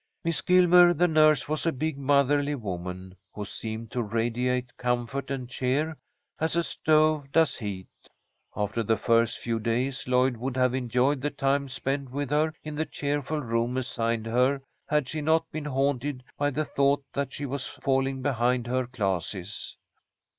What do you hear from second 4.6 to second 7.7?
comfort and cheer, as a stove does